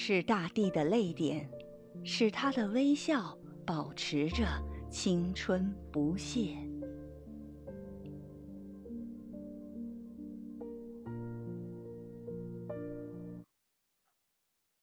[0.00, 1.50] 是大地的泪点，
[2.04, 4.46] 使他的微笑保持着
[4.88, 6.56] 青春不懈。